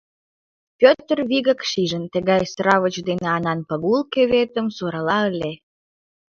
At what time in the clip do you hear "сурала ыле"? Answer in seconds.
4.77-5.51